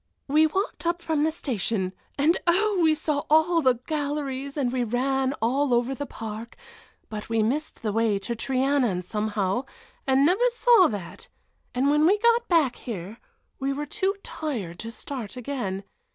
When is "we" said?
0.27-0.47, 2.81-2.95, 4.73-4.83, 7.29-7.43, 12.07-12.17, 13.59-13.71